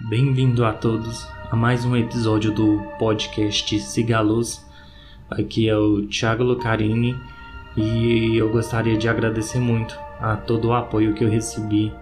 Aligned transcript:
Bem-vindo 0.00 0.64
a 0.64 0.72
todos 0.72 1.26
a 1.50 1.56
mais 1.56 1.84
um 1.84 1.96
episódio 1.96 2.52
do 2.52 2.80
podcast 3.00 3.80
Cigalos. 3.80 4.64
Aqui 5.28 5.68
é 5.68 5.76
o 5.76 6.06
Thiago 6.06 6.44
Lucarini 6.44 7.16
e 7.76 8.36
eu 8.36 8.48
gostaria 8.48 8.96
de 8.96 9.08
agradecer 9.08 9.58
muito 9.58 9.98
a 10.20 10.36
todo 10.36 10.68
o 10.68 10.72
apoio 10.72 11.14
que 11.14 11.24
eu 11.24 11.28
recebi 11.28 11.92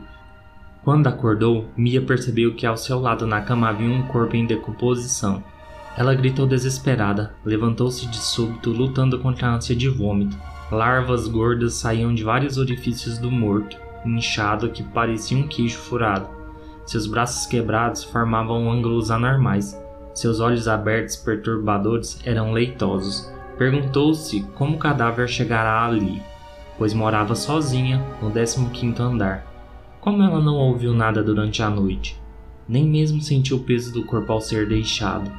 Quando 0.83 1.07
acordou, 1.07 1.69
Mia 1.77 2.01
percebeu 2.01 2.55
que 2.55 2.65
ao 2.65 2.75
seu 2.75 2.99
lado 2.99 3.25
na 3.25 3.39
cama 3.41 3.69
havia 3.69 3.87
um 3.87 4.01
corpo 4.07 4.35
em 4.35 4.45
decomposição. 4.45 5.41
Ela 5.95 6.15
gritou 6.15 6.47
desesperada, 6.47 7.35
levantou-se 7.45 8.07
de 8.07 8.17
súbito, 8.17 8.71
lutando 8.71 9.19
contra 9.19 9.47
a 9.47 9.55
ânsia 9.55 9.75
de 9.75 9.87
vômito. 9.87 10.35
Larvas 10.71 11.27
gordas 11.27 11.75
saíam 11.75 12.15
de 12.15 12.23
vários 12.23 12.57
orifícios 12.57 13.19
do 13.19 13.29
morto, 13.29 13.77
inchado 14.03 14.69
que 14.69 14.81
parecia 14.81 15.37
um 15.37 15.47
queijo 15.47 15.77
furado. 15.77 16.27
Seus 16.85 17.05
braços 17.05 17.45
quebrados 17.45 18.03
formavam 18.03 18.71
ângulos 18.71 19.11
anormais. 19.11 19.79
Seus 20.15 20.39
olhos 20.39 20.67
abertos 20.67 21.15
perturbadores 21.15 22.19
eram 22.25 22.51
leitosos. 22.51 23.31
Perguntou-se 23.57 24.41
como 24.55 24.75
o 24.75 24.79
cadáver 24.79 25.27
chegará 25.27 25.85
ali, 25.85 26.21
pois 26.77 26.93
morava 26.93 27.35
sozinha 27.35 28.03
no 28.19 28.31
15º 28.31 28.99
andar. 28.99 29.45
Como 30.01 30.21
ela 30.23 30.41
não 30.41 30.55
ouviu 30.55 30.93
nada 30.93 31.23
durante 31.23 31.61
a 31.61 31.69
noite, 31.69 32.19
nem 32.67 32.85
mesmo 32.85 33.21
sentiu 33.21 33.57
o 33.57 33.63
peso 33.63 33.93
do 33.93 34.03
corpo 34.03 34.33
ao 34.33 34.41
ser 34.41 34.67
deixado. 34.67 35.31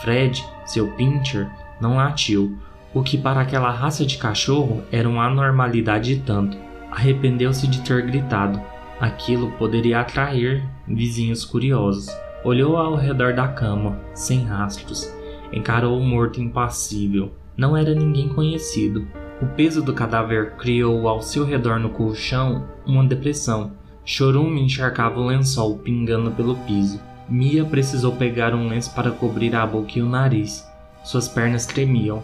Fred, 0.00 0.44
seu 0.64 0.88
pincher, 0.92 1.48
não 1.80 1.96
latiu, 1.96 2.56
o 2.94 3.02
que 3.02 3.18
para 3.18 3.40
aquela 3.40 3.70
raça 3.70 4.06
de 4.06 4.16
cachorro 4.16 4.82
era 4.90 5.08
uma 5.08 5.26
anormalidade 5.26 6.14
e 6.14 6.18
tanto. 6.18 6.56
Arrependeu-se 6.90 7.66
de 7.66 7.82
ter 7.82 8.02
gritado. 8.06 8.60
Aquilo 8.98 9.52
poderia 9.52 10.00
atrair 10.00 10.66
vizinhos 10.88 11.44
curiosos. 11.44 12.08
Olhou 12.42 12.76
ao 12.76 12.94
redor 12.94 13.34
da 13.34 13.48
cama, 13.48 14.00
sem 14.14 14.44
rastros. 14.44 15.12
Encarou 15.52 15.98
o 15.98 16.02
morto 16.02 16.40
impassível. 16.40 17.32
Não 17.56 17.76
era 17.76 17.94
ninguém 17.94 18.28
conhecido. 18.28 19.06
O 19.42 19.46
peso 19.46 19.82
do 19.82 19.92
cadáver 19.92 20.52
criou 20.52 21.06
ao 21.06 21.20
seu 21.20 21.44
redor 21.44 21.78
no 21.78 21.90
colchão 21.90 22.66
uma 22.86 23.04
depressão. 23.04 23.72
Chorume 24.04 24.62
encharcava 24.62 25.20
o 25.20 25.26
lençol 25.26 25.76
pingando 25.78 26.30
pelo 26.30 26.56
piso. 26.56 26.98
Mia 27.28 27.64
precisou 27.64 28.12
pegar 28.12 28.54
um 28.54 28.68
lenço 28.68 28.94
para 28.94 29.10
cobrir 29.10 29.54
a 29.56 29.66
boca 29.66 29.98
e 29.98 30.02
o 30.02 30.08
nariz. 30.08 30.64
Suas 31.02 31.26
pernas 31.28 31.66
tremiam. 31.66 32.22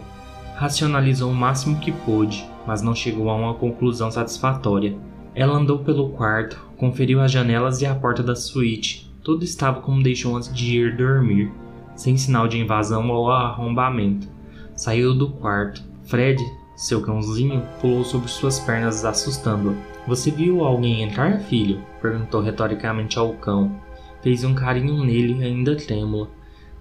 Racionalizou 0.55 1.29
o 1.29 1.35
máximo 1.35 1.79
que 1.79 1.91
pôde, 1.91 2.47
mas 2.65 2.81
não 2.81 2.95
chegou 2.95 3.29
a 3.29 3.35
uma 3.35 3.53
conclusão 3.53 4.09
satisfatória. 4.09 4.95
Ela 5.35 5.57
andou 5.57 5.79
pelo 5.79 6.11
quarto, 6.11 6.57
conferiu 6.77 7.19
as 7.19 7.31
janelas 7.31 7.81
e 7.81 7.85
a 7.85 7.93
porta 7.93 8.23
da 8.23 8.33
suíte. 8.33 9.11
Tudo 9.21 9.43
estava 9.43 9.81
como 9.81 10.01
deixou 10.01 10.37
antes 10.37 10.53
de 10.53 10.77
ir 10.77 10.95
dormir, 10.95 11.51
sem 11.95 12.15
sinal 12.15 12.47
de 12.47 12.59
invasão 12.59 13.09
ou 13.09 13.29
arrombamento. 13.29 14.29
Saiu 14.73 15.13
do 15.13 15.31
quarto. 15.31 15.83
Fred, 16.03 16.41
seu 16.77 17.01
cãozinho, 17.01 17.61
pulou 17.81 18.05
sobre 18.05 18.29
suas 18.29 18.57
pernas, 18.59 19.03
assustando-a. 19.03 19.73
Você 20.07 20.31
viu 20.31 20.63
alguém 20.63 21.03
entrar, 21.03 21.39
filho? 21.41 21.81
perguntou 22.01 22.41
retoricamente 22.41 23.19
ao 23.19 23.33
cão 23.33 23.83
fez 24.23 24.43
um 24.43 24.55
carinho 24.55 25.03
nele 25.03 25.43
ainda 25.43 25.75
trêmula. 25.75 26.29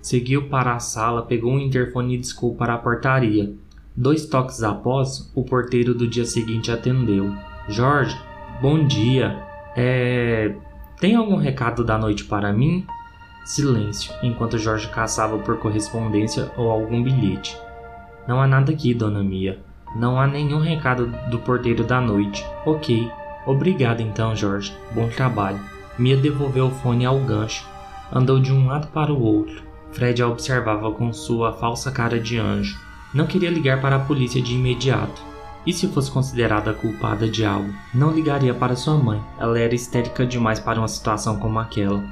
Seguiu 0.00 0.48
para 0.48 0.74
a 0.74 0.78
sala, 0.78 1.22
pegou 1.22 1.54
o 1.54 1.60
interfone 1.60 2.14
e 2.14 2.18
discou 2.18 2.54
para 2.54 2.74
a 2.74 2.78
portaria. 2.78 3.52
Dois 3.94 4.24
toques 4.26 4.62
após, 4.62 5.30
o 5.34 5.44
porteiro 5.44 5.94
do 5.94 6.08
dia 6.08 6.24
seguinte 6.24 6.70
atendeu. 6.70 7.34
Jorge, 7.68 8.18
bom 8.60 8.86
dia. 8.86 9.42
É. 9.76 10.54
Tem 10.98 11.14
algum 11.14 11.36
recado 11.36 11.84
da 11.84 11.98
noite 11.98 12.24
para 12.24 12.52
mim? 12.52 12.86
Silêncio, 13.44 14.12
enquanto 14.22 14.56
Jorge 14.56 14.88
caçava 14.88 15.38
por 15.38 15.58
correspondência 15.58 16.50
ou 16.56 16.70
algum 16.70 17.02
bilhete. 17.02 17.58
Não 18.26 18.40
há 18.40 18.46
nada 18.46 18.72
aqui, 18.72 18.94
dona 18.94 19.22
Mia. 19.22 19.58
Não 19.96 20.18
há 20.18 20.26
nenhum 20.26 20.60
recado 20.60 21.12
do 21.28 21.38
porteiro 21.40 21.84
da 21.84 22.00
noite. 22.00 22.44
Ok. 22.64 23.10
Obrigado 23.44 24.00
então, 24.00 24.34
Jorge. 24.34 24.72
Bom 24.94 25.08
trabalho. 25.08 25.71
Mia 25.98 26.16
devolveu 26.16 26.66
o 26.66 26.70
fone 26.70 27.04
ao 27.04 27.18
gancho. 27.20 27.66
Andou 28.12 28.40
de 28.40 28.52
um 28.52 28.66
lado 28.66 28.88
para 28.88 29.12
o 29.12 29.22
outro. 29.22 29.62
Fred 29.92 30.22
a 30.22 30.28
observava 30.28 30.90
com 30.92 31.12
sua 31.12 31.52
falsa 31.52 31.90
cara 31.90 32.18
de 32.18 32.38
anjo. 32.38 32.78
Não 33.12 33.26
queria 33.26 33.50
ligar 33.50 33.80
para 33.80 33.96
a 33.96 34.00
polícia 34.00 34.40
de 34.40 34.54
imediato. 34.54 35.22
E 35.66 35.72
se 35.72 35.86
fosse 35.88 36.10
considerada 36.10 36.72
culpada 36.72 37.28
de 37.28 37.44
algo? 37.44 37.72
Não 37.94 38.10
ligaria 38.10 38.52
para 38.52 38.74
sua 38.74 38.96
mãe. 38.96 39.22
Ela 39.38 39.58
era 39.58 39.74
histérica 39.74 40.26
demais 40.26 40.58
para 40.58 40.78
uma 40.78 40.88
situação 40.88 41.38
como 41.38 41.58
aquela. 41.58 42.02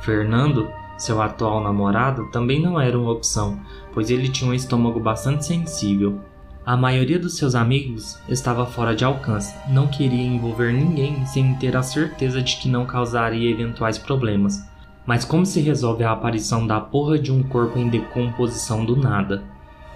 Fernando, 0.00 0.70
seu 0.96 1.20
atual 1.20 1.62
namorado, 1.62 2.30
também 2.30 2.60
não 2.60 2.78
era 2.78 2.98
uma 2.98 3.10
opção, 3.10 3.58
pois 3.92 4.10
ele 4.10 4.28
tinha 4.28 4.50
um 4.50 4.54
estômago 4.54 5.00
bastante 5.00 5.46
sensível. 5.46 6.20
A 6.64 6.76
maioria 6.76 7.18
dos 7.18 7.38
seus 7.38 7.54
amigos 7.54 8.18
estava 8.28 8.66
fora 8.66 8.94
de 8.94 9.02
alcance, 9.02 9.54
não 9.68 9.86
queria 9.86 10.22
envolver 10.22 10.72
ninguém 10.72 11.24
sem 11.24 11.54
ter 11.54 11.74
a 11.74 11.82
certeza 11.82 12.42
de 12.42 12.56
que 12.56 12.68
não 12.68 12.84
causaria 12.84 13.50
eventuais 13.50 13.96
problemas. 13.96 14.62
Mas 15.06 15.24
como 15.24 15.46
se 15.46 15.60
resolve 15.60 16.04
a 16.04 16.12
aparição 16.12 16.66
da 16.66 16.78
porra 16.78 17.18
de 17.18 17.32
um 17.32 17.42
corpo 17.42 17.78
em 17.78 17.88
decomposição 17.88 18.84
do 18.84 18.94
nada? 18.94 19.42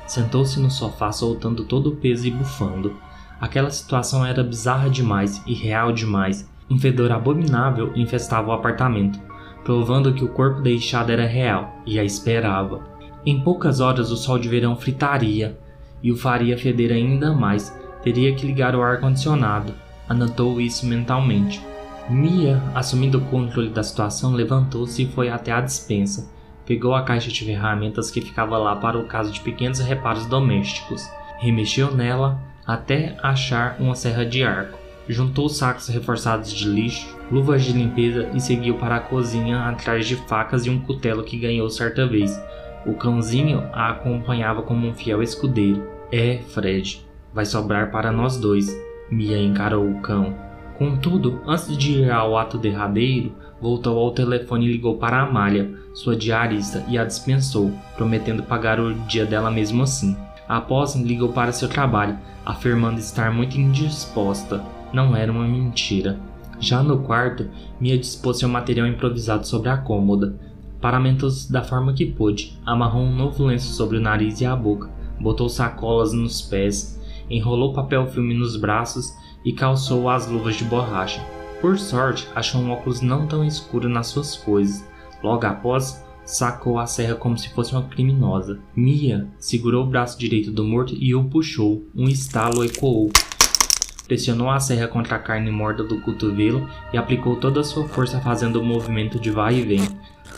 Sentou-se 0.07 0.59
no 0.59 0.71
sofá 0.71 1.13
soltando 1.13 1.65
todo 1.65 1.91
o 1.91 1.97
peso 1.97 2.27
e 2.27 2.31
bufando. 2.31 2.97
Aquela 3.39 3.71
situação 3.71 4.25
era 4.25 4.43
bizarra 4.43 4.89
demais 4.89 5.43
e 5.47 5.53
real 5.53 5.93
demais. 5.93 6.49
Um 6.71 6.79
fedor 6.79 7.13
abominável 7.13 7.93
infestava 7.95 8.49
o 8.49 8.53
apartamento, 8.53 9.21
provando 9.63 10.15
que 10.15 10.25
o 10.25 10.29
corpo 10.29 10.63
deixado 10.63 11.11
era 11.11 11.27
real 11.27 11.77
e 11.85 11.99
a 11.99 12.05
esperava. 12.05 12.83
Em 13.27 13.39
poucas 13.41 13.81
horas 13.81 14.11
o 14.11 14.17
sol 14.17 14.39
de 14.39 14.49
verão 14.49 14.77
fritaria, 14.77 15.59
e 16.05 16.13
o 16.13 16.17
faria 16.17 16.59
feder 16.59 16.93
ainda 16.93 17.33
mais. 17.33 17.75
Teria 18.03 18.35
que 18.35 18.47
ligar 18.47 18.77
o 18.77 18.83
ar-condicionado. 18.83 19.73
Anotou 20.07 20.61
isso 20.61 20.87
mentalmente. 20.87 21.63
Mia, 22.11 22.63
assumindo 22.75 23.17
o 23.17 23.25
controle 23.25 23.71
da 23.71 23.83
situação, 23.83 24.35
levantou-se 24.35 25.03
e 25.03 25.07
foi 25.07 25.31
até 25.31 25.51
a 25.51 25.63
despensa. 25.63 26.31
Pegou 26.67 26.95
a 26.95 27.03
caixa 27.03 27.31
de 27.31 27.43
ferramentas 27.43 28.11
que 28.11 28.21
ficava 28.21 28.59
lá 28.59 28.77
para 28.77 28.99
o 28.99 29.07
caso 29.07 29.33
de 29.33 29.41
pequenos 29.41 29.79
reparos 29.79 30.27
domésticos. 30.27 31.09
Remexeu 31.39 31.95
nela 31.95 32.39
até 32.67 33.17
achar 33.23 33.77
uma 33.81 33.95
serra 33.95 34.27
de 34.27 34.45
arco. 34.45 34.79
Juntou 35.09 35.49
sacos 35.49 35.89
reforçados 35.89 36.53
de 36.53 36.69
lixo, 36.69 37.17
luvas 37.33 37.63
de 37.65 37.73
limpeza 37.73 38.29
e 38.35 38.41
seguiu 38.41 38.75
para 38.75 38.97
a 38.97 39.01
cozinha 39.01 39.61
atrás 39.61 40.07
de 40.07 40.17
facas 40.17 40.67
e 40.67 40.71
um 40.71 40.81
cutelo 40.81 41.25
que 41.25 41.39
ganhou 41.39 41.71
certa 41.71 42.07
vez. 42.07 42.39
O 42.85 42.93
cãozinho 42.93 43.67
a 43.73 43.91
acompanhava 43.91 44.63
como 44.63 44.87
um 44.87 44.93
fiel 44.93 45.23
escudeiro. 45.23 45.94
É, 46.17 46.39
Fred, 46.47 47.05
vai 47.35 47.45
sobrar 47.45 47.91
para 47.91 48.13
nós 48.13 48.37
dois. 48.37 48.73
Mia 49.11 49.37
encarou 49.37 49.85
o 49.91 50.01
cão. 50.01 50.33
Contudo, 50.79 51.41
antes 51.45 51.77
de 51.77 52.03
ir 52.03 52.09
ao 52.09 52.39
ato 52.39 52.57
derradeiro, 52.57 53.35
voltou 53.61 53.99
ao 53.99 54.13
telefone 54.13 54.65
e 54.65 54.73
ligou 54.75 54.97
para 54.97 55.21
Amália, 55.21 55.75
sua 55.93 56.15
diarista, 56.15 56.85
e 56.89 56.97
a 56.97 57.05
dispensou, 57.05 57.73
prometendo 57.97 58.45
pagar 58.45 58.79
o 58.79 58.95
dia 58.95 59.27
dela 59.27 59.51
mesmo 59.51 59.83
assim. 59.83 60.17
Após, 60.49 60.95
ligou 60.95 61.31
para 61.31 61.51
seu 61.51 61.69
trabalho, 61.69 62.17
afirmando 62.47 63.01
estar 63.01 63.33
muito 63.33 63.59
indisposta. 63.59 64.63
Não 64.93 65.17
era 65.17 65.33
uma 65.33 65.49
mentira. 65.49 66.21
Já 66.61 66.81
no 66.81 66.99
quarto, 66.99 67.51
Mia 67.81 67.99
dispôs 67.99 68.39
seu 68.39 68.49
material 68.49 68.87
improvisado 68.87 69.49
sobre 69.49 69.69
a 69.69 69.77
cômoda. 69.77 70.39
Paramentou-se 70.81 71.51
da 71.51 71.65
forma 71.65 71.93
que 71.93 72.07
pôde, 72.07 72.57
amarrou 72.65 73.03
um 73.03 73.13
novo 73.13 73.47
lenço 73.47 73.73
sobre 73.73 73.97
o 73.97 74.01
nariz 74.01 74.41
e 74.41 74.47
a 74.47 74.55
boca, 74.55 74.89
botou 75.21 75.49
sacolas 75.49 76.13
nos 76.13 76.43
pés, 76.43 77.01
enrolou 77.31 77.73
papel 77.73 78.07
filme 78.07 78.35
nos 78.35 78.57
braços 78.57 79.13
e 79.45 79.53
calçou 79.53 80.09
as 80.09 80.27
luvas 80.27 80.57
de 80.57 80.65
borracha. 80.65 81.25
Por 81.61 81.79
sorte, 81.79 82.29
achou 82.35 82.61
um 82.61 82.71
óculos 82.71 83.01
não 83.01 83.27
tão 83.27 83.45
escuro 83.45 83.89
nas 83.89 84.09
suas 84.09 84.37
coisas. 84.37 84.85
Logo 85.23 85.47
após, 85.47 86.05
sacou 86.25 86.79
a 86.79 86.87
serra 86.87 87.15
como 87.15 87.39
se 87.39 87.49
fosse 87.51 87.73
uma 87.73 87.85
criminosa. 87.85 88.61
Mia 88.75 89.29
segurou 89.39 89.85
o 89.85 89.89
braço 89.89 90.19
direito 90.19 90.51
do 90.51 90.65
morto 90.65 90.95
e 90.99 91.15
o 91.15 91.25
puxou. 91.25 91.87
Um 91.95 92.09
estalo 92.09 92.65
ecoou. 92.65 93.11
Pressionou 94.07 94.51
a 94.51 94.61
serra 94.61 94.87
contra 94.87 95.17
a 95.17 95.19
carne 95.19 95.51
morta 95.51 95.83
do 95.83 96.01
cotovelo 96.01 96.69
e 96.93 96.99
aplicou 96.99 97.37
toda 97.37 97.61
a 97.61 97.65
sua 97.65 97.89
força 97.89 98.21
fazendo 98.21 98.61
o 98.61 98.65
movimento 98.65 99.19
de 99.19 99.31
vai 99.31 99.57
e 99.57 99.63
vem. 99.63 99.81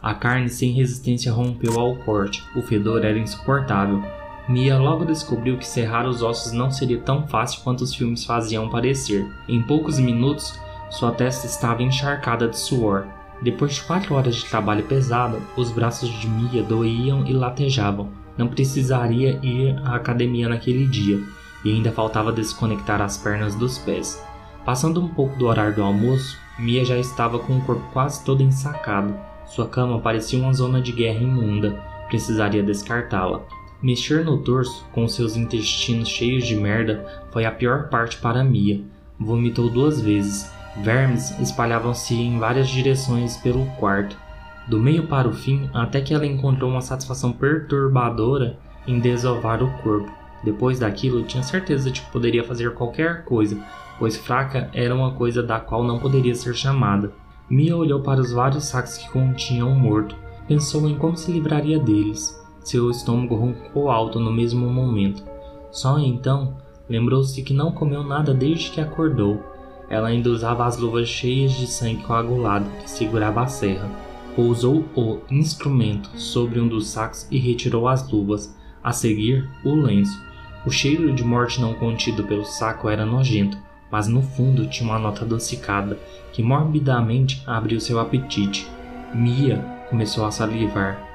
A 0.00 0.14
carne 0.14 0.48
sem 0.48 0.72
resistência 0.72 1.32
rompeu 1.32 1.78
ao 1.78 1.96
corte. 1.96 2.44
O 2.54 2.62
fedor 2.62 3.04
era 3.04 3.18
insuportável. 3.18 4.00
Mia 4.48 4.78
logo 4.78 5.04
descobriu 5.04 5.58
que 5.58 5.66
serrar 5.66 6.06
os 6.06 6.22
ossos 6.22 6.52
não 6.52 6.70
seria 6.70 7.00
tão 7.00 7.26
fácil 7.26 7.62
quanto 7.64 7.82
os 7.82 7.94
filmes 7.94 8.24
faziam 8.24 8.68
parecer. 8.68 9.26
Em 9.48 9.60
poucos 9.60 9.98
minutos, 9.98 10.58
sua 10.88 11.10
testa 11.10 11.46
estava 11.46 11.82
encharcada 11.82 12.46
de 12.46 12.56
suor. 12.56 13.06
Depois 13.42 13.74
de 13.74 13.82
quatro 13.82 14.14
horas 14.14 14.36
de 14.36 14.46
trabalho 14.46 14.84
pesado, 14.84 15.42
os 15.56 15.70
braços 15.72 16.08
de 16.08 16.28
Mia 16.28 16.62
doíam 16.62 17.26
e 17.26 17.32
latejavam. 17.32 18.08
Não 18.38 18.46
precisaria 18.46 19.38
ir 19.42 19.76
à 19.84 19.96
academia 19.96 20.48
naquele 20.48 20.86
dia, 20.86 21.18
e 21.64 21.72
ainda 21.72 21.90
faltava 21.90 22.32
desconectar 22.32 23.02
as 23.02 23.18
pernas 23.18 23.54
dos 23.56 23.78
pés. 23.78 24.22
Passando 24.64 25.02
um 25.02 25.08
pouco 25.08 25.36
do 25.36 25.46
horário 25.46 25.74
do 25.74 25.82
almoço, 25.82 26.38
Mia 26.58 26.84
já 26.84 26.96
estava 26.96 27.38
com 27.38 27.56
o 27.56 27.60
corpo 27.62 27.84
quase 27.92 28.24
todo 28.24 28.42
ensacado. 28.42 29.14
Sua 29.44 29.66
cama 29.66 30.00
parecia 30.00 30.38
uma 30.38 30.52
zona 30.52 30.80
de 30.80 30.92
guerra 30.92 31.20
imunda, 31.20 31.72
precisaria 32.08 32.62
descartá-la. 32.62 33.42
Mexer 33.86 34.24
no 34.24 34.38
torso, 34.38 34.84
com 34.90 35.06
seus 35.06 35.36
intestinos 35.36 36.08
cheios 36.08 36.44
de 36.44 36.56
merda, 36.56 37.06
foi 37.30 37.44
a 37.44 37.52
pior 37.52 37.88
parte 37.88 38.16
para 38.16 38.42
Mia. 38.42 38.82
Vomitou 39.16 39.70
duas 39.70 40.00
vezes. 40.00 40.50
Vermes 40.82 41.30
espalhavam-se 41.38 42.12
em 42.12 42.36
várias 42.36 42.68
direções 42.68 43.36
pelo 43.36 43.64
quarto, 43.76 44.18
do 44.66 44.80
meio 44.80 45.06
para 45.06 45.28
o 45.28 45.32
fim, 45.32 45.70
até 45.72 46.00
que 46.00 46.12
ela 46.12 46.26
encontrou 46.26 46.68
uma 46.68 46.80
satisfação 46.80 47.30
perturbadora 47.30 48.58
em 48.88 48.98
desovar 48.98 49.62
o 49.62 49.70
corpo. 49.84 50.12
Depois 50.42 50.80
daquilo, 50.80 51.22
tinha 51.22 51.44
certeza 51.44 51.88
de 51.88 52.00
que 52.00 52.10
poderia 52.10 52.42
fazer 52.42 52.74
qualquer 52.74 53.22
coisa, 53.24 53.56
pois 54.00 54.16
fraca 54.16 54.68
era 54.74 54.92
uma 54.92 55.12
coisa 55.12 55.44
da 55.44 55.60
qual 55.60 55.84
não 55.84 56.00
poderia 56.00 56.34
ser 56.34 56.56
chamada. 56.56 57.12
Mia 57.48 57.76
olhou 57.76 58.00
para 58.00 58.20
os 58.20 58.32
vários 58.32 58.64
sacos 58.64 58.98
que 58.98 59.08
continham 59.12 59.70
o 59.70 59.78
morto, 59.78 60.16
pensou 60.48 60.88
em 60.88 60.98
como 60.98 61.16
se 61.16 61.30
livraria 61.30 61.78
deles. 61.78 62.44
Seu 62.66 62.90
estômago 62.90 63.36
roncou 63.36 63.88
alto 63.88 64.18
no 64.18 64.32
mesmo 64.32 64.68
momento. 64.68 65.22
Só 65.70 66.00
então 66.00 66.56
lembrou-se 66.88 67.40
que 67.44 67.54
não 67.54 67.70
comeu 67.70 68.02
nada 68.02 68.34
desde 68.34 68.72
que 68.72 68.80
acordou. 68.80 69.40
Ela 69.88 70.08
ainda 70.08 70.30
usava 70.30 70.66
as 70.66 70.76
luvas 70.76 71.08
cheias 71.08 71.52
de 71.52 71.68
sangue 71.68 72.02
coagulado 72.02 72.68
que 72.82 72.90
segurava 72.90 73.42
a 73.42 73.46
serra. 73.46 73.88
Pousou 74.34 74.84
o 74.96 75.20
instrumento 75.30 76.10
sobre 76.18 76.58
um 76.58 76.66
dos 76.66 76.88
sacos 76.88 77.28
e 77.30 77.38
retirou 77.38 77.86
as 77.86 78.10
luvas. 78.10 78.52
A 78.82 78.90
seguir, 78.92 79.48
o 79.64 79.72
lenço. 79.72 80.20
O 80.66 80.70
cheiro 80.70 81.14
de 81.14 81.22
morte 81.22 81.60
não 81.60 81.72
contido 81.72 82.24
pelo 82.24 82.44
saco 82.44 82.88
era 82.88 83.06
nojento, 83.06 83.56
mas 83.92 84.08
no 84.08 84.22
fundo 84.22 84.66
tinha 84.66 84.90
uma 84.90 84.98
nota 84.98 85.24
adocicada 85.24 85.96
que 86.32 86.42
morbidamente 86.42 87.44
abriu 87.46 87.78
seu 87.78 88.00
apetite. 88.00 88.68
Mia 89.14 89.58
começou 89.88 90.26
a 90.26 90.32
salivar. 90.32 91.05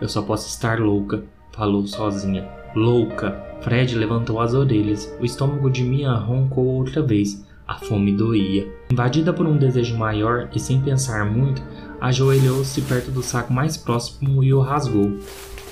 Eu 0.00 0.08
só 0.08 0.22
posso 0.22 0.48
estar 0.48 0.80
louca, 0.80 1.22
falou 1.52 1.86
sozinha. 1.86 2.48
Louca! 2.74 3.50
Fred 3.60 3.94
levantou 3.94 4.40
as 4.40 4.54
orelhas. 4.54 5.12
O 5.20 5.24
estômago 5.24 5.70
de 5.70 5.84
Mia 5.84 6.12
roncou 6.12 6.64
outra 6.64 7.02
vez. 7.02 7.44
A 7.68 7.74
fome 7.74 8.12
doía. 8.12 8.66
Invadida 8.90 9.32
por 9.32 9.46
um 9.46 9.56
desejo 9.56 9.96
maior 9.96 10.48
e 10.54 10.58
sem 10.58 10.80
pensar 10.80 11.24
muito, 11.24 11.62
ajoelhou-se 12.00 12.80
perto 12.82 13.10
do 13.10 13.22
saco 13.22 13.52
mais 13.52 13.76
próximo 13.76 14.42
e 14.42 14.52
o 14.52 14.60
rasgou. 14.60 15.18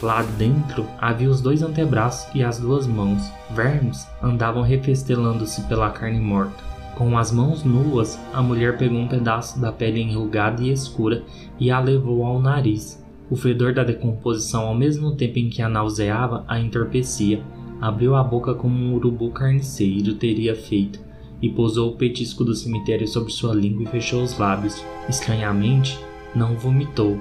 Lá 0.01 0.23
dentro 0.23 0.87
havia 1.01 1.29
os 1.29 1.41
dois 1.41 1.63
antebraços 1.63 2.33
e 2.35 2.43
as 2.45 2.59
duas 2.59 2.87
mãos. 2.87 3.23
Vermes 3.51 4.07
andavam 4.23 4.63
refestelando-se 4.63 5.63
pela 5.63 5.91
carne 5.91 6.21
morta. 6.21 6.63
Com 6.95 7.17
as 7.17 7.33
mãos 7.33 7.65
nuas, 7.65 8.19
a 8.33 8.43
mulher 8.43 8.77
pegou 8.77 8.99
um 8.99 9.09
pedaço 9.09 9.61
da 9.61 9.73
pele 9.73 10.01
enrugada 10.01 10.63
e 10.63 10.71
escura 10.71 11.23
e 11.59 11.71
a 11.71 11.81
levou 11.81 12.25
ao 12.25 12.41
nariz. 12.41 13.03
O 13.31 13.37
fedor 13.37 13.75
da 13.75 13.85
decomposição, 13.85 14.63
ao 14.63 14.75
mesmo 14.75 15.15
tempo 15.15 15.39
em 15.39 15.51
que 15.51 15.61
a 15.61 15.69
nauseava, 15.69 16.45
a 16.49 16.59
entorpecia. 16.59 17.43
Abriu 17.81 18.17
a 18.17 18.25
boca 18.25 18.55
como 18.55 18.75
um 18.75 18.95
urubu 18.95 19.31
carniceiro 19.31 20.15
teria 20.15 20.57
feito, 20.57 20.99
e 21.41 21.49
pousou 21.49 21.91
o 21.91 21.97
petisco 21.97 22.43
do 22.43 22.55
cemitério 22.55 23.07
sobre 23.07 23.31
sua 23.31 23.55
língua 23.55 23.85
e 23.85 23.87
fechou 23.87 24.23
os 24.23 24.37
lábios. 24.39 24.83
Estranhamente, 25.09 25.99
não 26.35 26.57
vomitou. 26.57 27.19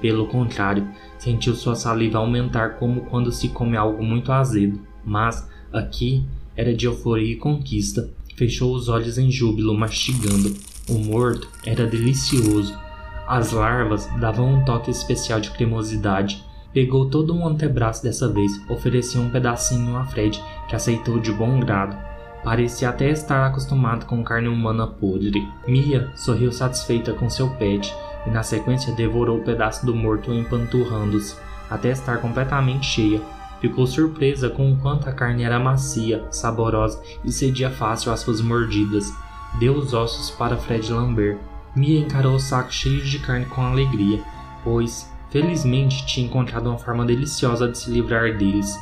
Pelo 0.00 0.28
contrário, 0.28 0.88
sentiu 1.18 1.54
sua 1.56 1.74
saliva 1.74 2.18
aumentar 2.18 2.76
como 2.76 3.02
quando 3.02 3.32
se 3.32 3.48
come 3.48 3.76
algo 3.76 4.02
muito 4.02 4.30
azedo. 4.30 4.80
Mas, 5.04 5.46
aqui, 5.72 6.24
era 6.56 6.72
de 6.72 6.86
euforia 6.86 7.32
e 7.32 7.36
conquista. 7.36 8.08
Fechou 8.36 8.72
os 8.72 8.88
olhos 8.88 9.18
em 9.18 9.30
júbilo, 9.30 9.76
mastigando. 9.76 10.54
O 10.88 10.94
morto 10.98 11.48
era 11.66 11.84
delicioso 11.84 12.78
as 13.28 13.52
larvas 13.52 14.08
davam 14.18 14.54
um 14.54 14.64
toque 14.64 14.90
especial 14.90 15.38
de 15.38 15.50
cremosidade. 15.50 16.42
Pegou 16.72 17.10
todo 17.10 17.34
um 17.34 17.46
antebraço 17.46 18.02
dessa 18.02 18.26
vez, 18.32 18.50
ofereceu 18.68 19.20
um 19.20 19.30
pedacinho 19.30 19.96
a 19.96 20.04
Fred, 20.04 20.42
que 20.68 20.74
aceitou 20.74 21.18
de 21.18 21.30
bom 21.30 21.60
grado. 21.60 21.96
Parecia 22.42 22.88
até 22.88 23.10
estar 23.10 23.46
acostumado 23.46 24.06
com 24.06 24.24
carne 24.24 24.48
humana 24.48 24.86
podre. 24.86 25.46
Mia 25.66 26.10
sorriu 26.14 26.50
satisfeita 26.50 27.12
com 27.12 27.28
seu 27.28 27.50
pet 27.50 27.94
e 28.26 28.30
na 28.30 28.42
sequência 28.42 28.94
devorou 28.94 29.38
o 29.38 29.44
pedaço 29.44 29.84
do 29.84 29.94
morto 29.94 30.32
empanturrando-se, 30.32 31.36
até 31.68 31.90
estar 31.90 32.18
completamente 32.18 32.86
cheia. 32.86 33.20
Ficou 33.60 33.86
surpresa 33.86 34.48
com 34.48 34.72
o 34.72 34.76
quanto 34.76 35.08
a 35.08 35.12
carne 35.12 35.42
era 35.42 35.58
macia, 35.58 36.24
saborosa 36.30 37.02
e 37.24 37.32
cedia 37.32 37.70
fácil 37.70 38.12
às 38.12 38.20
suas 38.20 38.40
mordidas. 38.40 39.12
Deu 39.58 39.74
os 39.74 39.92
ossos 39.92 40.30
para 40.30 40.56
Fred 40.56 40.92
lamber, 40.92 41.38
Mia 41.78 42.00
encarou 42.00 42.34
o 42.34 42.40
saco 42.40 42.72
cheio 42.72 43.00
de 43.04 43.20
carne 43.20 43.46
com 43.46 43.62
alegria, 43.62 44.20
pois, 44.64 45.08
felizmente, 45.30 46.04
tinha 46.06 46.26
encontrado 46.26 46.66
uma 46.66 46.76
forma 46.76 47.04
deliciosa 47.06 47.68
de 47.68 47.78
se 47.78 47.88
livrar 47.88 48.36
deles. 48.36 48.76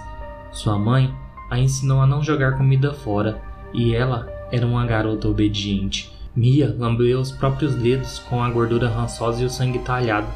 Sua 0.50 0.78
mãe 0.78 1.14
a 1.50 1.58
ensinou 1.58 2.00
a 2.00 2.06
não 2.06 2.22
jogar 2.22 2.56
comida 2.56 2.94
fora, 2.94 3.38
e 3.74 3.94
ela 3.94 4.26
era 4.50 4.66
uma 4.66 4.86
garota 4.86 5.28
obediente. 5.28 6.10
Mia 6.34 6.74
lambeu 6.78 7.20
os 7.20 7.30
próprios 7.30 7.74
dedos 7.74 8.18
com 8.18 8.42
a 8.42 8.48
gordura 8.48 8.88
rançosa 8.88 9.42
e 9.42 9.44
o 9.44 9.50
sangue 9.50 9.80
talhado, 9.80 10.28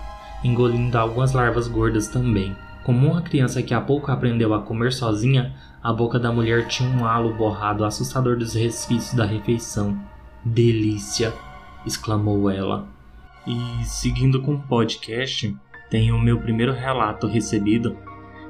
engolindo 0.45 0.99
algumas 0.99 1.33
larvas 1.33 1.67
gordas 1.67 2.09
também. 2.09 2.55
Como 2.85 3.11
uma 3.11 3.23
criança 3.23 3.63
que 3.63 3.73
há 3.73 3.81
pouco 3.81 4.11
aprendeu 4.11 4.53
a 4.53 4.61
comer 4.61 4.93
sozinha, 4.93 5.55
a 5.83 5.95
boca 5.95 6.19
da 6.19 6.31
mulher 6.31 6.67
tinha 6.69 6.91
um 6.91 7.07
halo 7.07 7.33
borrado 7.33 7.87
assustador 7.87 8.37
dos 8.37 8.53
resquícios 8.53 9.15
da 9.15 9.25
refeição. 9.25 9.99
Delícia! 10.45 11.33
Exclamou 11.87 12.51
ela. 12.51 12.87
E 13.47 13.85
seguindo 13.85 14.43
com 14.43 14.55
o 14.55 14.61
podcast, 14.61 15.57
tenho 15.89 16.15
o 16.15 16.21
meu 16.21 16.39
primeiro 16.39 16.73
relato 16.73 17.27
recebido. 17.27 17.97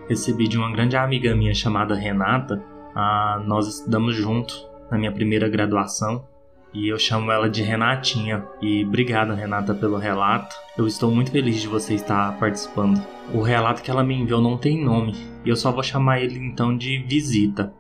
Recebi 0.09 0.49
de 0.49 0.59
uma 0.59 0.71
grande 0.71 0.97
amiga 0.97 1.35
minha 1.35 1.55
chamada 1.55 1.95
Renata. 1.95 2.63
Ah, 2.95 3.43
nós 3.47 3.69
estudamos 3.69 4.17
juntos 4.17 4.67
na 4.91 4.99
minha 4.99 5.13
primeira 5.13 5.49
graduação 5.49 6.25
e 6.73 6.89
eu 6.89 6.99
chamo 6.99 7.31
ela 7.31 7.49
de 7.49 7.63
Renatinha. 7.63 8.45
E 8.61 8.85
obrigado, 8.85 9.35
Renata, 9.35 9.75
pelo 9.75 9.97
relato. 9.97 10.55
Eu 10.77 10.87
estou 10.87 11.11
muito 11.11 11.31
feliz 11.31 11.61
de 11.61 11.69
você 11.69 11.95
estar 11.95 12.39
participando. 12.39 13.05
O 13.33 13.43
relato 13.43 13.83
que 13.83 13.91
ela 13.91 14.05
me 14.05 14.15
enviou 14.15 14.41
não 14.41 14.57
tem 14.57 14.85
nome 14.85 15.15
e 15.45 15.49
eu 15.49 15.57
só 15.57 15.73
vou 15.73 15.83
chamar 15.83 16.21
ele 16.21 16.39
então 16.39 16.77
de 16.77 16.99
Visita. 16.99 17.73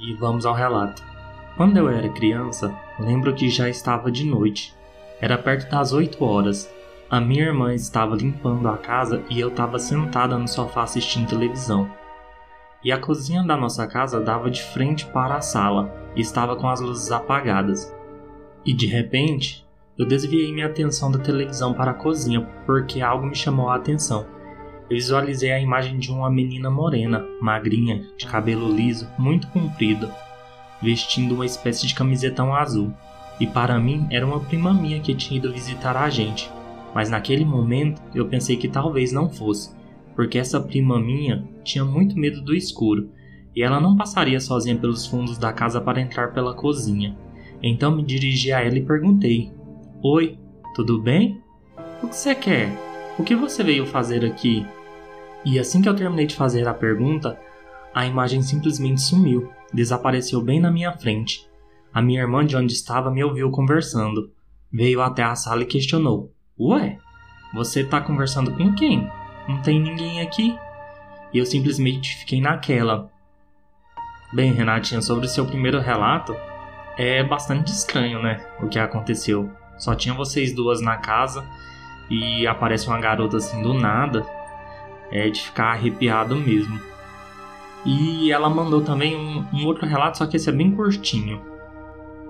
E 0.00 0.14
vamos 0.14 0.44
ao 0.46 0.54
relato. 0.54 1.02
Quando 1.56 1.76
eu 1.76 1.88
era 1.88 2.08
criança, 2.08 2.74
lembro 2.98 3.32
que 3.34 3.48
já 3.48 3.68
estava 3.68 4.10
de 4.10 4.24
noite 4.24 4.74
era 5.24 5.38
perto 5.38 5.70
das 5.70 5.90
8 5.90 6.22
horas. 6.22 6.70
A 7.08 7.18
minha 7.18 7.46
irmã 7.46 7.72
estava 7.72 8.14
limpando 8.14 8.68
a 8.68 8.76
casa 8.76 9.22
e 9.30 9.40
eu 9.40 9.48
estava 9.48 9.78
sentada 9.78 10.36
no 10.36 10.46
sofá 10.46 10.82
assistindo 10.82 11.30
televisão. 11.30 11.90
E 12.84 12.92
a 12.92 12.98
cozinha 12.98 13.42
da 13.42 13.56
nossa 13.56 13.86
casa 13.86 14.20
dava 14.20 14.50
de 14.50 14.62
frente 14.62 15.06
para 15.06 15.36
a 15.36 15.40
sala 15.40 15.90
e 16.14 16.20
estava 16.20 16.54
com 16.56 16.68
as 16.68 16.78
luzes 16.78 17.10
apagadas. 17.10 17.90
E 18.66 18.74
de 18.74 18.84
repente, 18.84 19.66
eu 19.96 20.04
desviei 20.04 20.52
minha 20.52 20.66
atenção 20.66 21.10
da 21.10 21.18
televisão 21.18 21.72
para 21.72 21.92
a 21.92 21.94
cozinha 21.94 22.46
porque 22.66 23.00
algo 23.00 23.24
me 23.24 23.34
chamou 23.34 23.70
a 23.70 23.76
atenção. 23.76 24.26
Eu 24.90 24.96
visualizei 24.96 25.52
a 25.52 25.58
imagem 25.58 25.98
de 25.98 26.12
uma 26.12 26.30
menina 26.30 26.68
morena, 26.68 27.24
magrinha, 27.40 28.06
de 28.18 28.26
cabelo 28.26 28.70
liso, 28.70 29.08
muito 29.18 29.48
comprido, 29.48 30.06
vestindo 30.82 31.34
uma 31.34 31.46
espécie 31.46 31.86
de 31.86 31.94
camisetão 31.94 32.54
azul 32.54 32.92
e 33.40 33.46
para 33.46 33.78
mim 33.78 34.06
era 34.10 34.26
uma 34.26 34.40
prima 34.40 34.72
minha 34.72 35.00
que 35.00 35.14
tinha 35.14 35.38
ido 35.38 35.52
visitar 35.52 35.96
a 35.96 36.08
gente. 36.08 36.50
Mas 36.94 37.10
naquele 37.10 37.44
momento 37.44 38.00
eu 38.14 38.26
pensei 38.28 38.56
que 38.56 38.68
talvez 38.68 39.12
não 39.12 39.28
fosse, 39.28 39.74
porque 40.14 40.38
essa 40.38 40.60
prima 40.60 41.00
minha 41.00 41.44
tinha 41.64 41.84
muito 41.84 42.18
medo 42.18 42.40
do 42.40 42.54
escuro 42.54 43.10
e 43.54 43.62
ela 43.62 43.80
não 43.80 43.96
passaria 43.96 44.40
sozinha 44.40 44.76
pelos 44.76 45.06
fundos 45.06 45.38
da 45.38 45.52
casa 45.52 45.80
para 45.80 46.00
entrar 46.00 46.32
pela 46.32 46.54
cozinha. 46.54 47.16
Então 47.62 47.96
me 47.96 48.02
dirigi 48.02 48.52
a 48.52 48.60
ela 48.60 48.76
e 48.76 48.84
perguntei: 48.84 49.52
Oi, 50.02 50.38
tudo 50.74 51.00
bem? 51.00 51.40
O 52.02 52.08
que 52.08 52.16
você 52.16 52.34
quer? 52.34 52.68
O 53.18 53.24
que 53.24 53.34
você 53.34 53.62
veio 53.62 53.86
fazer 53.86 54.24
aqui? 54.24 54.66
E 55.44 55.58
assim 55.58 55.80
que 55.80 55.88
eu 55.88 55.94
terminei 55.94 56.26
de 56.26 56.34
fazer 56.34 56.66
a 56.66 56.74
pergunta, 56.74 57.38
a 57.94 58.06
imagem 58.06 58.42
simplesmente 58.42 59.00
sumiu, 59.00 59.50
desapareceu 59.72 60.40
bem 60.40 60.60
na 60.60 60.70
minha 60.70 60.92
frente. 60.92 61.48
A 61.94 62.02
minha 62.02 62.20
irmã 62.20 62.44
de 62.44 62.56
onde 62.56 62.72
estava 62.72 63.08
me 63.08 63.22
ouviu 63.22 63.48
conversando. 63.52 64.32
Veio 64.72 65.00
até 65.00 65.22
a 65.22 65.36
sala 65.36 65.62
e 65.62 65.66
questionou: 65.66 66.34
Ué, 66.58 66.98
você 67.54 67.84
tá 67.84 68.00
conversando 68.00 68.50
com 68.50 68.74
quem? 68.74 69.08
Não 69.48 69.62
tem 69.62 69.80
ninguém 69.80 70.20
aqui? 70.20 70.58
E 71.32 71.38
eu 71.38 71.46
simplesmente 71.46 72.16
fiquei 72.16 72.40
naquela. 72.40 73.08
Bem, 74.32 74.52
Renatinha, 74.52 75.00
sobre 75.00 75.26
o 75.26 75.28
seu 75.28 75.46
primeiro 75.46 75.78
relato, 75.78 76.34
é 76.98 77.22
bastante 77.22 77.68
estranho, 77.68 78.20
né? 78.20 78.44
O 78.60 78.66
que 78.66 78.80
aconteceu. 78.80 79.48
Só 79.78 79.94
tinha 79.94 80.14
vocês 80.14 80.52
duas 80.52 80.80
na 80.80 80.96
casa 80.96 81.46
e 82.10 82.44
aparece 82.44 82.88
uma 82.88 82.98
garota 82.98 83.36
assim 83.36 83.62
do 83.62 83.72
nada. 83.72 84.26
É 85.12 85.30
de 85.30 85.40
ficar 85.40 85.66
arrepiado 85.66 86.34
mesmo. 86.34 86.80
E 87.86 88.32
ela 88.32 88.50
mandou 88.50 88.82
também 88.82 89.14
um, 89.14 89.46
um 89.52 89.64
outro 89.64 89.86
relato, 89.86 90.18
só 90.18 90.26
que 90.26 90.36
esse 90.36 90.48
é 90.48 90.52
bem 90.52 90.72
curtinho. 90.72 91.53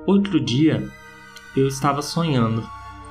Outro 0.06 0.38
dia, 0.38 0.87
eu 1.56 1.66
estava 1.66 2.02
sonhando. 2.02 2.62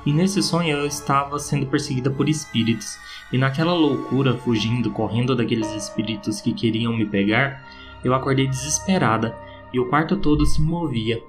E 0.06 0.14
nesse 0.14 0.44
sonho 0.44 0.78
eu 0.78 0.86
estava 0.86 1.40
sendo 1.40 1.66
perseguida 1.66 2.12
por 2.12 2.30
espíritos. 2.30 3.00
E 3.32 3.38
naquela 3.38 3.74
loucura, 3.74 4.38
fugindo, 4.38 4.92
correndo 4.92 5.36
daqueles 5.36 5.72
espíritos 5.72 6.40
que 6.40 6.54
queriam 6.54 6.96
me 6.96 7.06
pegar, 7.06 7.64
eu 8.04 8.14
acordei 8.14 8.48
desesperada 8.48 9.36
e 9.74 9.80
o 9.80 9.90
quarto 9.90 10.18
todo 10.18 10.46
se 10.46 10.62
movia. 10.62 11.20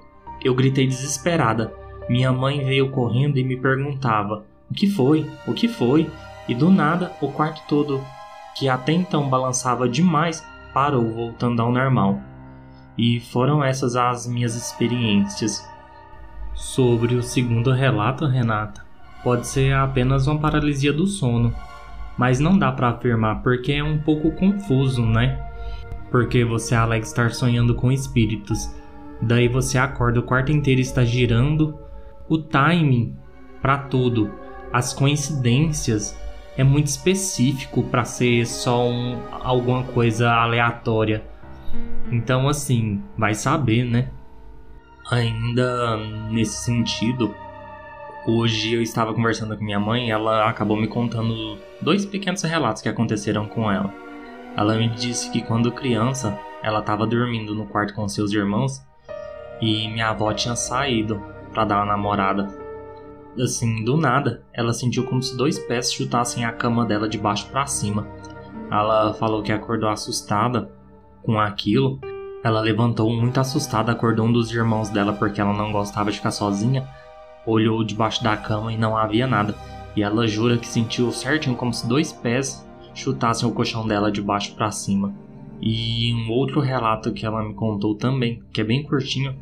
Eu 0.43 0.53
gritei 0.53 0.85
desesperada. 0.85 1.73
Minha 2.07 2.31
mãe 2.31 2.63
veio 2.63 2.91
correndo 2.91 3.37
e 3.37 3.43
me 3.43 3.57
perguntava: 3.57 4.45
O 4.69 4.73
que 4.73 4.87
foi? 4.87 5.27
O 5.47 5.53
que 5.53 5.67
foi? 5.67 6.11
E 6.47 6.53
do 6.53 6.69
nada, 6.69 7.11
o 7.21 7.31
quarto 7.31 7.63
todo, 7.67 8.03
que 8.55 8.69
até 8.69 8.91
então 8.91 9.27
balançava 9.27 9.89
demais, 9.89 10.45
parou, 10.71 11.11
voltando 11.11 11.59
ao 11.59 11.71
normal. 11.71 12.21
E 12.97 13.19
foram 13.19 13.63
essas 13.63 13.95
as 13.95 14.27
minhas 14.27 14.55
experiências. 14.55 15.67
Sobre 16.53 17.15
o 17.15 17.23
segundo 17.23 17.71
relato, 17.71 18.25
Renata, 18.25 18.85
pode 19.23 19.47
ser 19.47 19.73
apenas 19.73 20.27
uma 20.27 20.39
paralisia 20.39 20.93
do 20.93 21.05
sono, 21.05 21.53
mas 22.17 22.39
não 22.39 22.57
dá 22.57 22.71
para 22.71 22.89
afirmar 22.89 23.41
porque 23.41 23.73
é 23.73 23.83
um 23.83 23.97
pouco 23.97 24.31
confuso, 24.31 25.05
né? 25.05 25.37
Porque 26.09 26.45
você 26.45 26.73
alega 26.73 27.03
estar 27.03 27.31
sonhando 27.31 27.75
com 27.75 27.91
espíritos, 27.91 28.73
daí 29.21 29.49
você 29.49 29.77
acorda, 29.77 30.21
o 30.21 30.23
quarto 30.23 30.51
inteiro 30.51 30.79
está 30.79 31.03
girando, 31.03 31.77
o 32.29 32.37
timing 32.37 33.17
para 33.61 33.77
tudo, 33.79 34.31
as 34.71 34.93
coincidências 34.93 36.17
é 36.57 36.63
muito 36.63 36.87
específico 36.87 37.83
para 37.83 38.05
ser 38.05 38.45
só 38.45 38.87
um, 38.87 39.19
alguma 39.31 39.83
coisa 39.83 40.31
aleatória. 40.31 41.23
Então, 42.11 42.47
assim, 42.47 43.03
vai 43.17 43.33
saber, 43.33 43.83
né? 43.83 44.09
Ainda 45.11 45.97
nesse 46.31 46.63
sentido, 46.63 47.33
hoje 48.27 48.73
eu 48.73 48.81
estava 48.81 49.13
conversando 49.13 49.57
com 49.57 49.63
minha 49.63 49.79
mãe 49.79 50.07
e 50.07 50.11
ela 50.11 50.49
acabou 50.49 50.77
me 50.77 50.87
contando 50.87 51.57
dois 51.81 52.05
pequenos 52.05 52.41
relatos 52.41 52.81
que 52.81 52.89
aconteceram 52.89 53.47
com 53.47 53.71
ela. 53.71 53.93
Ela 54.55 54.75
me 54.75 54.89
disse 54.89 55.29
que 55.31 55.41
quando 55.41 55.71
criança 55.71 56.39
ela 56.63 56.79
estava 56.79 57.05
dormindo 57.05 57.53
no 57.53 57.65
quarto 57.65 57.93
com 57.93 58.07
seus 58.07 58.31
irmãos 58.31 58.81
e 59.61 59.87
minha 59.89 60.09
avó 60.09 60.33
tinha 60.33 60.55
saído 60.55 61.21
para 61.53 61.65
dar 61.65 61.77
uma 61.77 61.85
namorada. 61.85 62.47
Assim, 63.39 63.83
do 63.83 63.97
nada, 63.97 64.43
ela 64.53 64.73
sentiu 64.73 65.05
como 65.05 65.21
se 65.21 65.35
dois 65.35 65.59
pés 65.59 65.91
chutassem 65.91 66.45
a 66.45 66.51
cama 66.51 66.85
dela 66.85 67.07
de 67.07 67.17
baixo 67.17 67.47
para 67.49 67.65
cima. 67.65 68.07
Ela 68.71 69.13
falou 69.13 69.43
que 69.43 69.51
acordou 69.51 69.89
assustada 69.89 70.71
com 71.25 71.39
aquilo. 71.39 71.99
Ela 72.43 72.61
levantou 72.61 73.09
muito 73.09 73.39
assustada, 73.39 73.91
acordou 73.91 74.27
um 74.27 74.31
dos 74.31 74.51
irmãos 74.51 74.89
dela 74.89 75.13
porque 75.13 75.41
ela 75.41 75.53
não 75.53 75.71
gostava 75.71 76.11
de 76.11 76.17
ficar 76.17 76.31
sozinha. 76.31 76.87
Olhou 77.45 77.83
debaixo 77.83 78.23
da 78.23 78.37
cama 78.37 78.71
e 78.71 78.77
não 78.77 78.95
havia 78.95 79.25
nada. 79.25 79.55
E 79.95 80.03
ela 80.03 80.27
jura 80.27 80.57
que 80.57 80.67
sentiu 80.67 81.11
certinho 81.11 81.55
como 81.55 81.73
se 81.73 81.87
dois 81.87 82.11
pés 82.11 82.67
chutassem 82.93 83.47
o 83.47 83.51
colchão 83.51 83.87
dela 83.87 84.11
de 84.11 84.21
baixo 84.21 84.55
para 84.55 84.71
cima. 84.71 85.13
E 85.61 86.13
um 86.13 86.31
outro 86.31 86.59
relato 86.59 87.13
que 87.13 87.25
ela 87.25 87.43
me 87.43 87.53
contou 87.53 87.95
também, 87.95 88.41
que 88.53 88.61
é 88.61 88.63
bem 88.63 88.83
curtinho, 88.83 89.35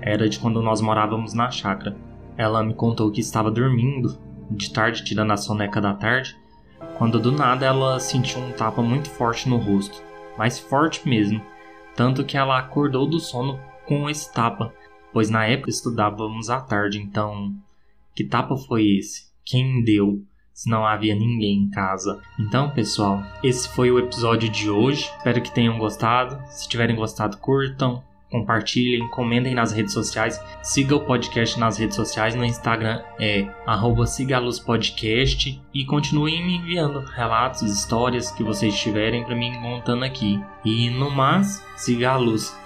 era 0.00 0.28
de 0.28 0.38
quando 0.38 0.60
nós 0.60 0.80
morávamos 0.80 1.32
na 1.32 1.50
chácara. 1.50 1.96
Ela 2.36 2.62
me 2.62 2.74
contou 2.74 3.10
que 3.10 3.20
estava 3.20 3.50
dormindo, 3.50 4.18
de 4.50 4.72
tarde, 4.72 5.04
tirando 5.04 5.32
a 5.32 5.36
soneca 5.36 5.80
da 5.80 5.94
tarde, 5.94 6.36
quando 6.98 7.18
do 7.18 7.32
nada 7.32 7.64
ela 7.64 7.98
sentiu 7.98 8.40
um 8.40 8.52
tapa 8.52 8.82
muito 8.82 9.08
forte 9.08 9.48
no 9.48 9.56
rosto, 9.56 10.02
mais 10.36 10.58
forte 10.58 11.08
mesmo, 11.08 11.44
tanto 11.94 12.24
que 12.24 12.36
ela 12.36 12.58
acordou 12.58 13.06
do 13.06 13.20
sono 13.20 13.60
com 13.86 14.08
esse 14.08 14.32
tapa, 14.32 14.72
pois 15.12 15.30
na 15.30 15.46
época 15.46 15.70
estudávamos 15.70 16.50
à 16.50 16.60
tarde, 16.60 16.98
então 16.98 17.54
que 18.14 18.24
tapa 18.24 18.56
foi 18.56 18.98
esse? 18.98 19.30
Quem 19.44 19.82
deu? 19.82 20.22
se 20.52 20.68
não 20.68 20.86
havia 20.86 21.14
ninguém 21.14 21.62
em 21.62 21.70
casa. 21.70 22.20
Então, 22.38 22.70
pessoal, 22.70 23.22
esse 23.42 23.68
foi 23.70 23.90
o 23.90 23.98
episódio 23.98 24.48
de 24.48 24.70
hoje. 24.70 25.10
Espero 25.16 25.40
que 25.40 25.52
tenham 25.52 25.78
gostado. 25.78 26.38
Se 26.50 26.68
tiverem 26.68 26.94
gostado, 26.94 27.38
curtam, 27.38 28.04
compartilhem, 28.32 29.06
comentem 29.10 29.54
nas 29.54 29.70
redes 29.70 29.92
sociais. 29.92 30.40
Siga 30.62 30.96
o 30.96 31.04
podcast 31.04 31.60
nas 31.60 31.76
redes 31.76 31.94
sociais. 31.94 32.34
No 32.34 32.44
Instagram 32.44 33.00
é 33.20 33.46
sigaluzpodcast 34.06 35.62
e 35.72 35.84
continuem 35.84 36.44
me 36.44 36.56
enviando 36.56 37.00
relatos, 37.00 37.62
histórias 37.62 38.32
que 38.32 38.42
vocês 38.42 38.74
tiverem 38.74 39.22
para 39.24 39.36
mim 39.36 39.52
montando 39.60 40.04
aqui. 40.04 40.42
E 40.64 40.90
no 40.90 41.10
mais, 41.10 41.64
siga 41.76 42.10
a 42.12 42.16
luz. 42.16 42.61